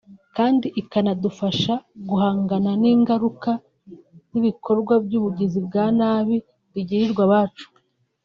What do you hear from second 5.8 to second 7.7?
nabi bigiriwa abacu